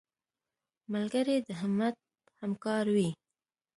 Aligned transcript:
ملګری 0.93 1.37
د 1.47 1.49
همت 1.61 1.95
همکار 2.41 2.85
وي 2.95 3.09